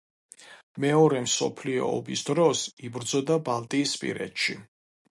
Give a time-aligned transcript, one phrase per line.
[0.85, 4.61] მეორე მსოფლიო ომის დროს იბრძოდა ბალტიისპირეთში.